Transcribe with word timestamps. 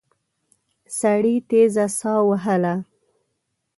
سړي 0.99 1.35
تېزه 1.49 1.85
ساه 1.97 2.21
وهله. 2.27 2.75